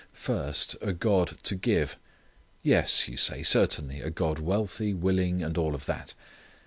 First, 0.13 0.75
a 0.81 0.93
God 0.93 1.37
to 1.43 1.53
give. 1.55 1.95
"Yes," 2.63 3.07
you 3.07 3.17
say, 3.17 3.43
"certainly, 3.43 4.01
a 4.01 4.09
God 4.09 4.39
wealthy, 4.39 4.95
willing, 4.95 5.45
all 5.55 5.75
of 5.75 5.85
that." 5.85 6.15